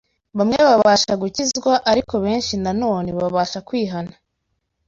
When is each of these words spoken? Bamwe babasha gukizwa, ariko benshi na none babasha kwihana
Bamwe 0.37 0.57
babasha 0.69 1.13
gukizwa, 1.21 1.73
ariko 1.91 2.13
benshi 2.25 2.53
na 2.63 2.71
none 2.81 3.09
babasha 3.19 3.59
kwihana 3.67 4.13